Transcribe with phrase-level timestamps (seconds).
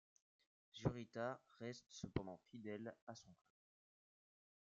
[0.73, 3.59] Zurita reste cependant fidèle à son club.